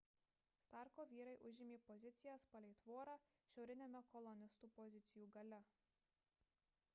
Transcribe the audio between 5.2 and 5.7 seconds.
gale